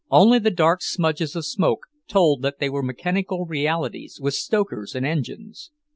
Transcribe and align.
Only 0.09 0.39
the 0.39 0.49
dark 0.49 0.81
smudges 0.81 1.35
of 1.35 1.45
smoke 1.45 1.81
told 2.07 2.41
that 2.41 2.57
they 2.57 2.71
were 2.71 2.81
mechanical 2.81 3.45
realities 3.45 4.17
with 4.19 4.33
stokers 4.33 4.95
and 4.95 5.05
engines. 5.05 5.69